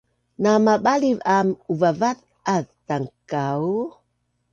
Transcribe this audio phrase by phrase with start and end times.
[0.43, 3.65] Namabaliv aam uvavaz’az tankau